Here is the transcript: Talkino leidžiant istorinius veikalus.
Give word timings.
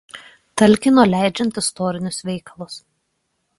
Talkino 0.61 1.05
leidžiant 1.09 1.61
istorinius 1.63 2.19
veikalus. 2.31 2.81